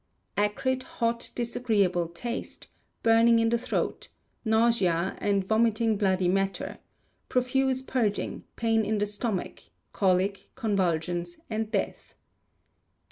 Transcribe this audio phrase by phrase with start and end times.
[0.35, 2.65] Acrid, hot, disagreeable taste;
[3.03, 4.07] burning in the throat,
[4.43, 6.79] nausea, and vomiting bloody matter;
[7.29, 9.59] profuse purging, pain in the stomach,
[9.93, 12.15] colic, convulsions, and death.